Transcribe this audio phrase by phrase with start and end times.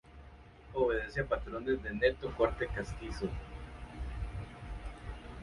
[0.73, 3.29] Obedece a patrones de neto corte castizo.